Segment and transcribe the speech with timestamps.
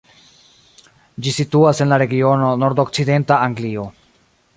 [1.25, 3.85] Ĝi situas en la regiono nordokcidenta Anglio.